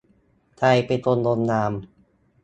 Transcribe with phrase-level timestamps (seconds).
[0.57, 1.71] ใครเป็นคนลงนาม